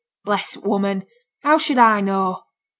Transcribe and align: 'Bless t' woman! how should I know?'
'Bless 0.25 0.53
t' 0.53 0.59
woman! 0.61 1.05
how 1.43 1.59
should 1.59 1.77
I 1.77 2.01
know?' 2.01 2.41